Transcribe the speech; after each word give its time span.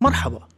مرحبا. 0.00 0.48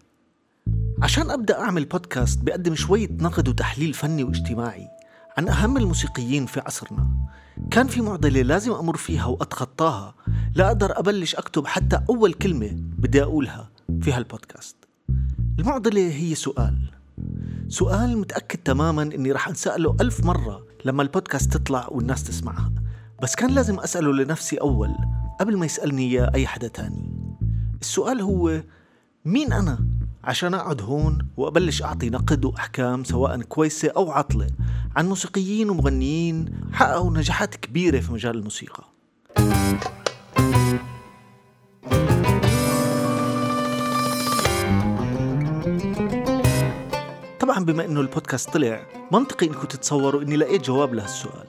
عشان 1.02 1.30
أبدأ 1.30 1.60
أعمل 1.60 1.84
بودكاست 1.84 2.42
بقدم 2.42 2.74
شوية 2.74 3.08
نقد 3.10 3.48
وتحليل 3.48 3.94
فني 3.94 4.24
واجتماعي 4.24 4.88
عن 5.38 5.48
أهم 5.48 5.76
الموسيقيين 5.76 6.46
في 6.46 6.60
عصرنا. 6.60 7.08
كان 7.70 7.86
في 7.86 8.00
معضلة 8.00 8.42
لازم 8.42 8.72
أمر 8.72 8.96
فيها 8.96 9.26
وأتخطاها 9.26 10.14
لأقدر 10.54 10.98
أبلش 10.98 11.34
أكتب 11.34 11.66
حتى 11.66 12.00
أول 12.10 12.32
كلمة 12.32 12.70
بدي 12.74 13.22
أقولها 13.22 13.70
في 14.00 14.12
هالبودكاست. 14.12 14.76
المعضلة 15.58 16.12
هي 16.12 16.34
سؤال. 16.34 16.90
سؤال 17.68 18.18
متأكد 18.18 18.58
تماما 18.58 19.02
إني 19.02 19.32
رح 19.32 19.48
أنسأله 19.48 19.96
ألف 20.00 20.24
مرة 20.24 20.66
لما 20.84 21.02
البودكاست 21.02 21.56
تطلع 21.56 21.88
والناس 21.90 22.24
تسمعها. 22.24 22.72
بس 23.22 23.34
كان 23.34 23.50
لازم 23.50 23.80
أسأله 23.80 24.12
لنفسي 24.12 24.56
أول 24.56 24.94
قبل 25.40 25.56
ما 25.56 25.66
يسألني 25.66 26.02
إياه 26.02 26.30
أي 26.34 26.46
حدا 26.46 26.68
تاني. 26.68 27.36
السؤال 27.80 28.20
هو 28.20 28.62
مين 29.24 29.52
أنا 29.52 29.78
عشان 30.24 30.54
أقعد 30.54 30.82
هون 30.82 31.18
وأبلش 31.36 31.82
أعطي 31.82 32.10
نقد 32.10 32.44
وأحكام 32.44 33.04
سواء 33.04 33.42
كويسة 33.42 33.92
أو 33.96 34.10
عطلة 34.10 34.46
عن 34.96 35.08
موسيقيين 35.08 35.70
ومغنيين 35.70 36.60
حققوا 36.72 37.10
نجاحات 37.10 37.54
كبيرة 37.54 38.00
في 38.00 38.12
مجال 38.12 38.36
الموسيقى. 38.36 38.84
طبعا 47.40 47.64
بما 47.64 47.84
إنه 47.84 48.00
البودكاست 48.00 48.50
طلع 48.50 48.86
منطقي 49.12 49.46
إنكم 49.46 49.64
تتصوروا 49.66 50.22
إني 50.22 50.36
لقيت 50.36 50.64
جواب 50.64 50.94
لهالسؤال. 50.94 51.46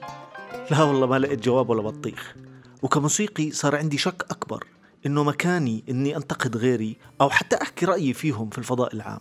لا 0.70 0.82
والله 0.82 1.06
ما 1.06 1.18
لقيت 1.18 1.44
جواب 1.44 1.70
ولا 1.70 1.82
بطيخ. 1.82 2.34
وكموسيقي 2.82 3.50
صار 3.50 3.76
عندي 3.76 3.98
شك 3.98 4.26
أكبر. 4.30 4.71
إنه 5.06 5.24
مكاني 5.24 5.84
إني 5.88 6.16
أنتقد 6.16 6.56
غيري 6.56 6.96
أو 7.20 7.30
حتى 7.30 7.56
أحكي 7.62 7.86
رأيي 7.86 8.12
فيهم 8.12 8.50
في 8.50 8.58
الفضاء 8.58 8.94
العام. 8.94 9.20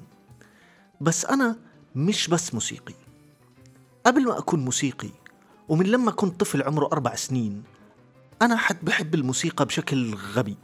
بس 1.01 1.25
أنا 1.25 1.55
مش 1.95 2.27
بس 2.27 2.53
موسيقي. 2.53 2.95
قبل 4.05 4.25
ما 4.25 4.37
أكون 4.37 4.65
موسيقي 4.65 5.09
ومن 5.69 5.85
لما 5.85 6.11
كنت 6.11 6.39
طفل 6.39 6.63
عمره 6.63 6.85
أربع 6.85 7.15
سنين 7.15 7.63
أنا 8.41 8.55
حد 8.55 8.77
بحب 8.85 9.15
الموسيقى 9.15 9.65
بشكل 9.65 10.15
غبي 10.15 10.57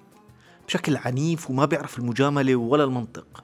بشكل 0.68 0.98
عنيف 0.98 1.50
وما 1.50 1.66
بيعرف 1.66 2.00
المجاملة 2.00 2.56
ولا 2.56 2.84
المنطق. 2.84 3.44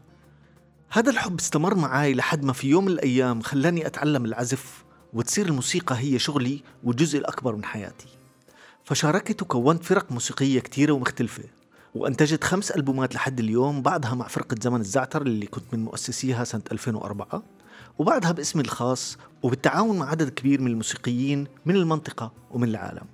هذا 0.90 1.12
الحب 1.12 1.40
استمر 1.40 1.76
معي 1.76 2.14
لحد 2.14 2.44
ما 2.44 2.54
في 2.54 2.70
يوم 2.70 2.86
من 2.86 2.92
الأيام 2.92 3.42
خلاني 3.42 3.88
أتعلم 3.88 4.26
العزف 4.26 4.84
وتصير 5.14 5.46
الموسيقى 5.46 5.96
هي 5.98 6.20
شغلي 6.20 6.64
والجزء 6.84 7.20
الأكبر 7.20 7.56
من 7.56 7.66
حياتي. 7.66 8.08
فشاركت 8.84 9.42
وكونت 9.42 9.84
فرق 9.84 10.12
موسيقية 10.12 10.60
كتيرة 10.60 10.94
ومختلفة. 10.94 11.44
وأنتجت 11.96 12.44
خمس 12.44 12.72
ألبومات 12.72 13.16
لحد 13.16 13.40
اليوم 13.40 13.82
بعدها 13.82 14.14
مع 14.14 14.28
فرقة 14.28 14.56
زمن 14.62 14.80
الزعتر 14.80 15.22
اللي 15.22 15.46
كنت 15.46 15.64
من 15.74 15.84
مؤسسيها 15.84 16.44
سنة 16.44 16.62
2004 16.72 17.44
وبعدها 18.00 18.32
باسمي 18.32 18.62
الخاص 18.62 19.18
وبالتعاون 19.44 20.00
مع 20.00 20.10
عدد 20.10 20.30
كبير 20.30 20.62
من 20.62 20.68
الموسيقيين 20.68 21.48
من 21.66 21.76
المنطقة 21.76 22.32
ومن 22.52 22.68
العالم. 22.68 23.06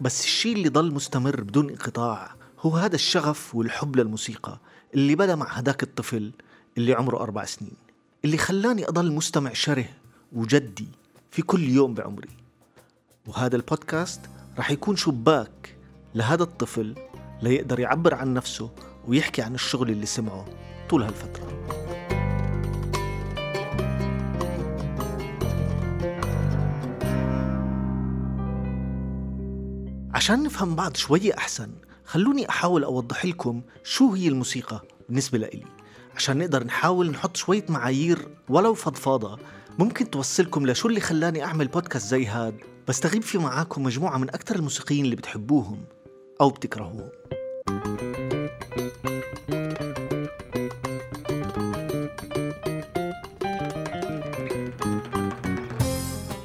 بس 0.00 0.24
الشيء 0.24 0.56
اللي 0.56 0.68
ضل 0.68 0.94
مستمر 0.94 1.40
بدون 1.40 1.70
انقطاع 1.70 2.34
هو 2.60 2.76
هذا 2.76 2.94
الشغف 2.94 3.54
والحب 3.54 3.96
للموسيقى 3.96 4.60
اللي 4.94 5.14
بدأ 5.14 5.34
مع 5.34 5.46
هداك 5.46 5.82
الطفل 5.82 6.32
اللي 6.78 6.94
عمره 6.94 7.16
أربع 7.16 7.44
سنين 7.44 7.76
اللي 8.24 8.36
خلاني 8.36 8.88
أضل 8.88 9.12
مستمع 9.12 9.52
شره 9.52 9.88
وجدي 10.32 10.88
في 11.30 11.42
كل 11.42 11.68
يوم 11.68 11.94
بعمري. 11.94 12.30
وهذا 13.26 13.56
البودكاست 13.56 14.20
رح 14.58 14.70
يكون 14.70 14.96
شباك 14.96 15.76
لهذا 16.14 16.42
الطفل 16.42 16.94
ليقدر 17.42 17.80
يعبر 17.80 18.14
عن 18.14 18.34
نفسه 18.34 18.70
ويحكي 19.08 19.42
عن 19.42 19.54
الشغل 19.54 19.90
اللي 19.90 20.06
سمعه 20.06 20.44
طول 20.88 21.02
هالفترة. 21.02 21.46
عشان 30.14 30.42
نفهم 30.42 30.74
بعض 30.74 30.96
شوية 30.96 31.34
أحسن 31.38 31.70
خلوني 32.04 32.48
أحاول 32.48 32.84
أوضح 32.84 33.24
لكم 33.24 33.62
شو 33.84 34.12
هي 34.12 34.28
الموسيقى 34.28 34.82
بالنسبة 35.08 35.38
لإلي. 35.38 35.64
عشان 36.16 36.38
نقدر 36.38 36.64
نحاول 36.64 37.10
نحط 37.10 37.36
شوية 37.36 37.64
معايير 37.68 38.28
ولو 38.48 38.74
فضفاضة 38.74 39.38
ممكن 39.78 40.10
توصلكم 40.10 40.66
لشو 40.66 40.88
اللي 40.88 41.00
خلاني 41.00 41.44
أعمل 41.44 41.68
بودكاست 41.68 42.06
زي 42.06 42.26
هاد. 42.26 42.54
بستغيب 42.88 43.22
فيه 43.22 43.40
معاكم 43.40 43.82
مجموعة 43.82 44.18
من 44.18 44.28
أكثر 44.28 44.56
الموسيقيين 44.56 45.04
اللي 45.04 45.16
بتحبوهم 45.16 45.84
أو 46.40 46.50
بتكرهوهم. 46.50 47.08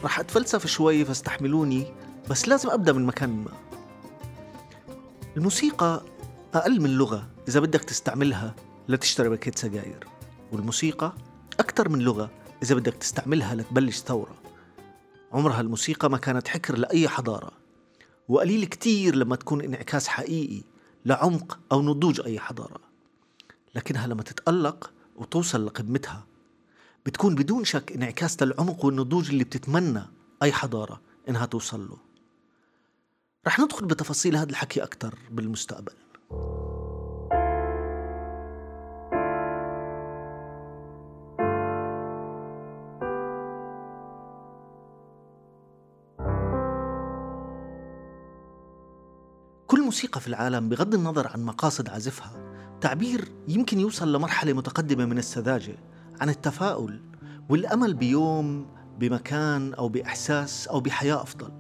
رح 0.04 0.20
أتفلسف 0.20 0.68
شوي 0.68 1.06
فاستحملوني 1.06 1.94
بس 2.30 2.48
لازم 2.48 2.70
أبدأ 2.70 2.94
من 2.94 3.06
مكان 3.06 3.30
ما. 3.30 3.52
الموسيقى 5.38 6.02
أقل 6.54 6.82
من 6.82 6.90
لغة 6.90 7.28
إذا 7.48 7.60
بدك 7.60 7.84
تستعملها 7.84 8.56
لتشتري 8.88 9.30
باكيت 9.30 9.58
سجاير 9.58 10.08
والموسيقى 10.52 11.14
أكثر 11.60 11.90
من 11.90 12.00
لغة 12.00 12.32
إذا 12.64 12.76
بدك 12.76 12.94
تستعملها 12.94 13.56
لتبلش 13.56 14.00
ثورة. 14.00 14.36
عمرها 15.34 15.62
الموسيقى 15.62 16.10
ما 16.10 16.18
كانت 16.18 16.48
حكر 16.48 16.78
لأي 16.78 17.08
حضارة 17.08 17.52
وقليل 18.30 18.66
كتير 18.66 19.16
لما 19.16 19.36
تكون 19.36 19.62
انعكاس 19.62 20.08
حقيقي 20.08 20.71
لعمق 21.06 21.60
أو 21.72 21.82
نضوج 21.82 22.22
أي 22.22 22.40
حضارة. 22.40 22.80
لكنها 23.76 24.08
لما 24.08 24.24
تتألق 24.24 24.92
وتوصل 25.16 25.66
لقمتها 25.66 26.26
بتكون 27.06 27.36
بدون 27.36 27.64
شك 27.64 27.92
انعكاس 27.92 28.44
للعمق 28.44 28.86
والنضوج 28.86 29.30
اللي 29.30 29.44
بتتمنى 29.44 30.04
أي 30.44 30.52
حضارة 30.52 31.02
إنها 31.30 31.46
توصل 31.46 31.90
له. 31.90 31.98
رح 33.48 33.60
ندخل 33.60 33.86
بتفاصيل 33.86 34.36
هذا 34.36 34.50
الحكي 34.50 34.84
أكثر 34.84 35.16
بالمستقبل. 35.32 35.94
موسيقى 49.92 50.22
في 50.22 50.28
العالم 50.28 50.70
بغض 50.70 50.94
النظر 50.94 51.28
عن 51.28 51.44
مقاصد 51.44 51.90
عازفها. 51.90 52.32
تعبير 52.82 53.32
يمكن 53.48 53.80
يوصل 53.80 54.14
لمرحلة 54.14 54.54
متقدمة 54.54 55.06
من 55.06 55.18
السذاجة 55.18 55.78
عن 56.22 56.30
التفاؤل 56.30 57.02
والأمل 57.50 57.94
بيوم 57.94 58.68
بمكان 59.00 59.74
أو 59.74 59.90
بإحساس 59.90 60.68
أو 60.68 60.80
بحياة 60.80 61.22
أفضل. 61.22 61.52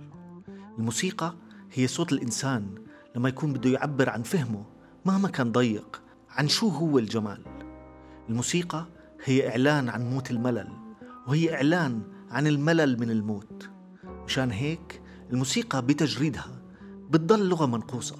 الموسيقى 0.78 1.34
هي 1.72 1.88
صوت 1.88 2.12
الإنسان 2.12 2.76
لما 3.16 3.30
يكون 3.30 3.54
بده 3.54 3.70
يعبر 3.70 4.10
عن 4.10 4.24
فهمه 4.24 4.66
مهما 5.06 5.28
كان 5.28 5.52
ضيق 5.52 6.02
عن 6.30 6.48
شو 6.48 6.68
هو 6.68 7.00
الجمال. 7.00 7.44
الموسيقى 8.30 8.86
هي 9.24 9.50
إعلان 9.50 9.90
عن 9.90 10.10
موت 10.10 10.32
الملل 10.32 10.68
وهي 11.28 11.56
إعلان 11.56 12.02
عن 12.30 12.48
الملل 12.48 13.00
من 13.00 13.12
الموت. 13.12 13.70
مشان 14.26 14.52
هيك 14.52 15.02
الموسيقى 15.32 15.82
بتجريدها 15.86 16.61
بتضل 17.12 17.50
لغة 17.50 17.66
منقوصة 17.66 18.16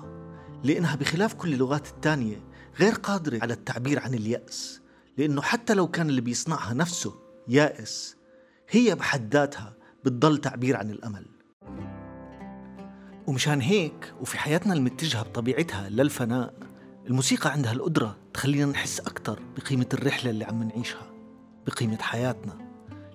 لأنها 0.64 0.96
بخلاف 0.96 1.34
كل 1.34 1.54
اللغات 1.54 1.88
التانية 1.88 2.44
غير 2.80 2.94
قادرة 2.94 3.40
على 3.42 3.54
التعبير 3.54 4.00
عن 4.00 4.14
اليأس 4.14 4.82
لأنه 5.18 5.42
حتى 5.42 5.74
لو 5.74 5.88
كان 5.88 6.10
اللي 6.10 6.22
بيصنعها 6.22 6.74
نفسه 6.74 7.16
يائس 7.48 8.18
هي 8.70 8.96
بحد 8.96 9.34
ذاتها 9.34 9.74
بتضل 10.06 10.38
تعبير 10.38 10.78
عن 10.78 10.90
الأمل. 10.90 11.26
ومشان 13.28 13.62
هيك 13.62 14.14
وفي 14.22 14.38
حياتنا 14.38 14.74
المتجهة 14.74 15.24
بطبيعتها 15.24 15.90
للفناء 15.90 16.54
الموسيقى 17.08 17.52
عندها 17.52 17.72
القدرة 17.72 18.18
تخلينا 18.34 18.66
نحس 18.66 19.00
أكثر 19.00 19.40
بقيمة 19.58 19.88
الرحلة 19.94 20.32
اللي 20.32 20.46
عم 20.46 20.64
نعيشها 20.64 21.12
بقيمة 21.68 21.98
حياتنا 21.98 22.58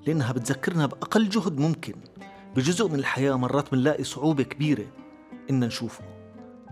لأنها 0.06 0.32
بتذكرنا 0.32 0.86
بأقل 0.86 1.28
جهد 1.28 1.58
ممكن 1.58 1.94
بجزء 2.56 2.88
من 2.88 2.98
الحياة 2.98 3.34
مرات 3.36 3.72
بنلاقي 3.72 4.04
صعوبة 4.04 4.42
كبيرة. 4.42 4.86
إن 5.50 5.60
نشوفه. 5.60 6.04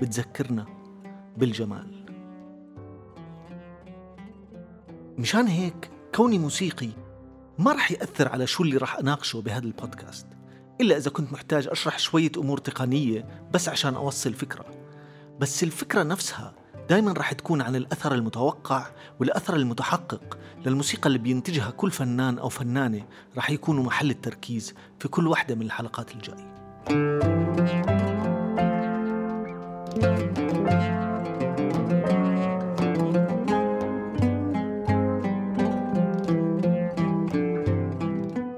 بتذكرنا 0.00 0.66
بالجمال. 1.36 2.04
مشان 5.18 5.46
هيك 5.46 5.90
كوني 6.14 6.38
موسيقي 6.38 6.90
ما 7.58 7.72
رح 7.72 7.92
يأثر 7.92 8.28
على 8.28 8.46
شو 8.46 8.62
اللي 8.62 8.76
رح 8.76 8.98
أناقشه 8.98 9.40
بهذا 9.42 9.64
البودكاست. 9.64 10.26
إلا 10.80 10.96
إذا 10.96 11.10
كنت 11.10 11.32
محتاج 11.32 11.68
أشرح 11.68 11.98
شوية 11.98 12.32
أمور 12.38 12.58
تقنية 12.58 13.28
بس 13.52 13.68
عشان 13.68 13.94
أوصل 13.94 14.34
فكرة. 14.34 14.64
بس 15.40 15.62
الفكرة 15.62 16.02
نفسها 16.02 16.54
دايما 16.88 17.12
رح 17.12 17.32
تكون 17.32 17.62
عن 17.62 17.76
الأثر 17.76 18.14
المتوقع 18.14 18.86
والأثر 19.20 19.56
المتحقق 19.56 20.38
للموسيقى 20.66 21.06
اللي 21.06 21.18
بينتجها 21.18 21.70
كل 21.70 21.90
فنان 21.90 22.38
أو 22.38 22.48
فنانة 22.48 23.04
رح 23.36 23.50
يكونوا 23.50 23.84
محل 23.84 24.10
التركيز 24.10 24.74
في 24.98 25.08
كل 25.08 25.28
واحدة 25.28 25.54
من 25.54 25.62
الحلقات 25.62 26.10
الجاية. 26.14 27.93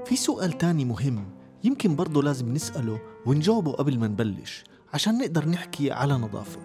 في 0.05 0.15
سؤال 0.15 0.57
تاني 0.57 0.85
مهم 0.85 1.25
يمكن 1.63 1.95
برضه 1.95 2.23
لازم 2.23 2.53
نسأله 2.53 2.99
ونجاوبه 3.25 3.71
قبل 3.71 3.99
ما 3.99 4.07
نبلش 4.07 4.63
عشان 4.93 5.17
نقدر 5.17 5.49
نحكي 5.49 5.91
على 5.91 6.13
نظافة 6.13 6.59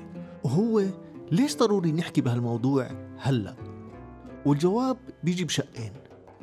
وهو 0.45 0.83
ليش 1.33 1.57
ضروري 1.57 1.93
نحكي 1.93 2.21
بهالموضوع 2.21 2.91
هلأ؟ 3.19 3.57
والجواب 4.47 4.97
بيجي 5.25 5.45
بشقين 5.45 5.93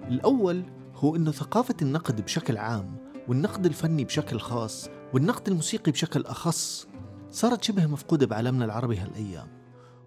الأول 0.08 0.64
هو 0.96 1.16
إنه 1.16 1.31
ثقافة 1.31 1.76
النقد 1.81 2.22
بشكل 2.22 2.58
عام 2.58 2.98
والنقد 3.28 3.66
الفني 3.66 4.04
بشكل 4.04 4.40
خاص 4.40 4.90
والنقد 5.14 5.48
الموسيقي 5.48 5.92
بشكل 5.92 6.22
أخص 6.26 6.88
صارت 7.31 7.64
شبه 7.64 7.88
مفقودة 7.88 8.28
بعالمنا 8.28 8.66
العربي 8.66 8.98
هالأيام 8.98 9.48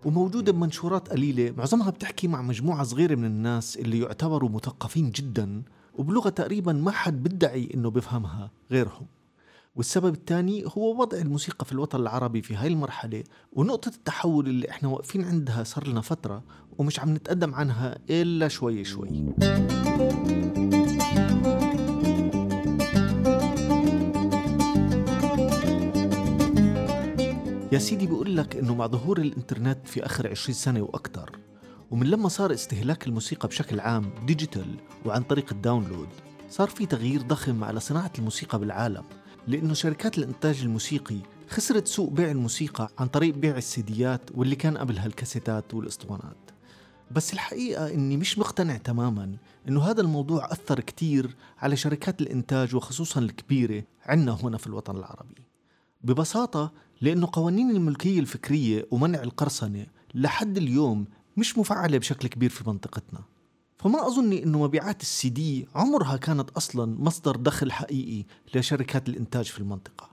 وموجودة 0.05 0.53
بمنشورات 0.53 1.09
قليلة 1.09 1.55
معظمها 1.57 1.91
بتحكي 1.91 2.29
مع 2.29 2.43
مجموعة 2.43 2.85
صغيرة 2.85 3.15
من 3.15 3.25
الناس 3.25 3.77
اللي 3.77 4.01
يعتبروا 4.01 4.51
مثقفين 4.51 5.11
جدا 5.11 5.63
وبلغة 5.95 6.29
تقريبا 6.29 6.73
ما 6.73 6.91
حد 6.91 7.23
بدعي 7.23 7.69
إنه 7.75 7.91
بفهمها 7.91 8.51
غيرهم. 8.71 9.07
والسبب 9.77 10.15
الثاني 10.15 10.65
هو 10.67 11.01
وضع 11.01 11.19
الموسيقى 11.19 11.65
في 11.65 11.73
الوطن 11.73 12.01
العربي 12.01 12.43
في 12.43 12.57
هاي 12.57 12.69
المرحلة 12.69 13.25
ونقطة 13.53 13.89
التحول 13.89 14.47
اللي 14.47 14.71
إحنا 14.71 14.89
واقفين 14.89 15.25
عندها 15.25 15.63
صار 15.63 15.89
لنا 15.89 16.01
فترة 16.01 16.43
ومش 16.79 17.01
عم 17.01 17.15
نتقدم 17.15 17.55
عنها 17.55 17.99
إلا 18.11 18.49
شوي 18.49 18.85
شوي. 18.85 19.25
يا 27.73 27.79
سيدي 27.79 28.07
بقول 28.07 28.37
لك 28.37 28.57
إنه 28.57 28.75
مع 28.75 28.87
ظهور 28.87 29.19
الإنترنت 29.19 29.89
في 29.89 30.07
آخر 30.07 30.31
20 30.31 30.55
سنة 30.55 30.83
وأكثر 30.83 31.39
ومن 31.91 32.07
لما 32.07 32.29
صار 32.29 32.53
استهلاك 32.53 33.07
الموسيقى 33.07 33.49
بشكل 33.49 33.81
عام 33.81 34.11
digital 34.26 34.76
وعن 35.05 35.23
طريق 35.23 35.53
ال 35.53 35.59
download 35.59 36.09
صار 36.51 36.69
في 36.69 36.87
تغيير 36.87 37.23
ضخم 37.23 37.65
على 37.65 37.81
صناعة 37.81 38.13
الموسيقى 38.19 38.59
بالعالم 38.59 39.05
لأنه 39.49 39.75
شركات 39.75 40.19
الإنتاج 40.19 40.61
الموسيقي 40.63 41.19
خسرت 41.51 41.89
سوق 41.89 42.11
بيع 42.11 42.31
الموسيقى 42.31 42.89
عن 42.99 43.07
طريق 43.07 43.35
بيع 43.35 43.57
ال 43.56 43.71
CDيات 43.71 44.31
واللي 44.35 44.57
كان 44.57 44.79
قبلها 44.79 45.07
الكاسيتات 45.07 45.75
والإسطوانات. 45.75 46.51
بس 47.11 47.33
الحقيقة 47.33 47.95
إني 47.95 48.17
مش 48.17 48.39
مقتنع 48.39 48.77
تماما 48.77 49.37
إنه 49.69 49.83
هذا 49.83 50.01
الموضوع 50.01 50.53
أثر 50.53 50.81
كتير 50.81 51.37
على 51.59 51.77
شركات 51.77 52.21
الإنتاج 52.21 52.75
وخصوصا 52.75 53.21
الكبيرة 53.21 53.83
عنا 54.07 54.39
هنا 54.43 54.57
في 54.57 54.67
الوطن 54.67 54.97
العربي. 54.97 55.51
ببساطة 56.04 56.72
لأنه 57.00 57.28
قوانين 57.32 57.70
الملكية 57.70 58.20
الفكرية 58.20 58.87
ومنع 58.90 59.22
القرصنة 59.22 59.87
لحد 60.14 60.56
اليوم 60.56 61.04
مش 61.37 61.58
مفعلة 61.58 61.99
بشكل 61.99 62.28
كبير 62.28 62.50
في 62.50 62.70
منطقتنا. 62.70 63.20
فما 63.78 64.06
أظني 64.06 64.44
أنه 64.44 64.62
مبيعات 64.62 65.02
السي 65.02 65.28
دي 65.28 65.69
عمرها 65.75 66.16
كانت 66.16 66.50
أصلا 66.50 66.96
مصدر 67.00 67.37
دخل 67.37 67.72
حقيقي 67.72 68.25
لشركات 68.54 69.08
الإنتاج 69.08 69.44
في 69.44 69.58
المنطقة. 69.58 70.10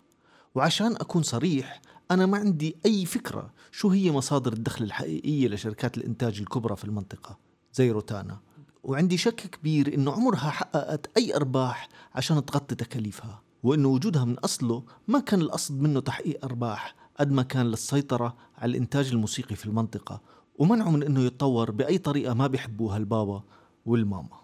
وعشان 0.56 0.95
أكون 0.95 1.24
صريح 1.24 1.81
أنا 2.12 2.25
ما 2.25 2.38
عندي 2.38 2.75
أي 2.86 3.06
فكرة 3.06 3.53
شو 3.71 3.89
هي 3.89 4.12
مصادر 4.12 4.53
الدخل 4.53 4.83
الحقيقية 4.83 5.47
لشركات 5.47 5.97
الإنتاج 5.97 6.39
الكبرى 6.39 6.75
في 6.75 6.86
المنطقة 6.86 7.38
زي 7.74 7.91
روتانا. 7.91 8.39
وعندي 8.83 9.18
شك 9.18 9.36
كبير 9.36 9.94
إنه 9.94 10.12
عمرها 10.12 10.50
حققت 10.50 11.09
أي 11.18 11.36
أرباح 11.36 11.89
عشان 12.15 12.45
تغطي 12.45 12.75
تكاليفها. 12.75 13.41
وإنه 13.64 13.90
وجودها 13.90 14.26
من 14.26 14.38
أصله 14.38 14.84
ما 15.08 15.20
كان 15.20 15.42
القصد 15.42 15.82
منه 15.82 16.00
تحقيق 16.00 16.46
أرباح 16.46 16.96
قد 17.20 17.32
ما 17.32 17.44
كان 17.44 17.66
للسيطرة 17.66 18.36
على 18.58 18.70
الإنتاج 18.70 19.08
الموسيقي 19.12 19.56
في 19.56 19.66
المنطقة 19.66 20.22
ومنعه 20.60 20.90
من 20.90 21.04
إنه 21.04 21.20
يتطور 21.20 21.72
بأي 21.72 21.98
طريقة 21.98 22.34
ما 22.34 22.48
بيحبوها 22.48 22.98
البابا 22.98 23.44
والماما. 23.86 24.40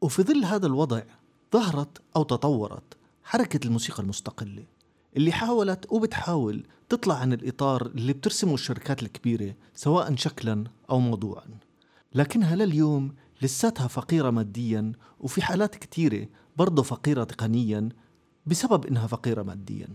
وفي 0.00 0.22
ظل 0.22 0.44
هذا 0.44 0.66
الوضع 0.66 1.02
ظهرت 1.52 2.02
أو 2.16 2.22
تطورت 2.22 2.96
حركة 3.24 3.66
الموسيقى 3.66 4.02
المستقلة 4.02 4.64
اللي 5.16 5.32
حاولت 5.32 5.86
وبتحاول 5.92 6.66
تطلع 6.88 7.14
عن 7.14 7.32
الإطار 7.32 7.86
اللي 7.86 8.12
بترسمه 8.12 8.54
الشركات 8.54 9.02
الكبيرة 9.02 9.54
سواء 9.74 10.16
شكلا 10.16 10.64
أو 10.90 11.00
موضوعا. 11.00 11.46
لكنها 12.14 12.56
لليوم 12.56 13.14
لساتها 13.42 13.86
فقيرة 13.86 14.30
ماديا 14.30 14.92
وفي 15.20 15.42
حالات 15.42 15.76
كثيرة 15.76 16.28
برضه 16.56 16.82
فقيرة 16.82 17.24
تقنيا 17.24 17.88
بسبب 18.46 18.86
إنها 18.86 19.06
فقيرة 19.06 19.42
ماديا 19.42 19.88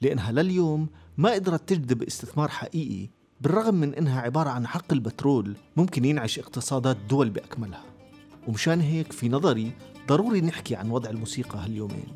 لأنها 0.00 0.32
لليوم 0.32 0.88
ما 1.16 1.32
قدرت 1.32 1.68
تجذب 1.68 2.02
استثمار 2.02 2.48
حقيقي 2.48 3.10
بالرغم 3.40 3.74
من 3.74 3.94
إنها 3.94 4.20
عبارة 4.20 4.50
عن 4.50 4.66
حق 4.66 4.92
البترول 4.92 5.56
ممكن 5.76 6.04
ينعش 6.04 6.38
اقتصادات 6.38 6.96
دول 7.10 7.30
بأكملها. 7.30 7.84
ومشان 8.48 8.80
هيك 8.80 9.12
في 9.12 9.28
نظري 9.28 9.72
ضروري 10.08 10.40
نحكي 10.40 10.76
عن 10.76 10.90
وضع 10.90 11.10
الموسيقى 11.10 11.58
هاليومين 11.58 12.06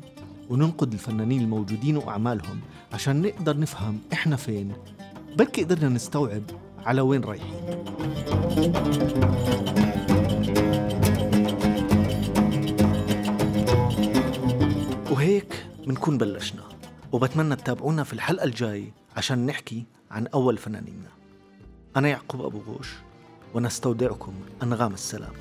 وننقد 0.49 0.93
الفنانين 0.93 1.41
الموجودين 1.41 1.97
وأعمالهم 1.97 2.61
عشان 2.93 3.21
نقدر 3.21 3.59
نفهم 3.59 3.99
إحنا 4.13 4.35
فين. 4.35 4.73
بلكي 5.37 5.63
قدرنا 5.63 5.89
نستوعب 5.89 6.43
على 6.85 7.01
وين 7.01 7.23
رايحين. 7.23 7.83
بنكون 15.87 16.17
بلشنا 16.17 16.63
وبتمنى 17.11 17.55
تتابعونا 17.55 18.03
في 18.03 18.13
الحلقة 18.13 18.43
الجاي 18.43 18.93
عشان 19.17 19.45
نحكي 19.45 19.85
عن 20.11 20.27
أول 20.27 20.57
فنانينا. 20.57 21.09
أنا 21.95 22.07
يعقوب 22.09 22.41
أبو 22.41 22.59
غوش 22.59 22.93
ونستودعكم 23.53 24.33
أنغام 24.63 24.93
السلام. 24.93 25.33